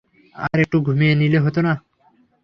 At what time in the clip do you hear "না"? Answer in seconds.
1.65-1.73